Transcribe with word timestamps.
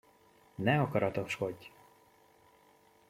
Ne 0.69 0.73
akaratoskodj! 0.85 1.71